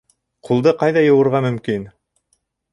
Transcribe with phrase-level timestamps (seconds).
[0.49, 1.87] Ҡулды ҡайҙа йыуырға мөмкин?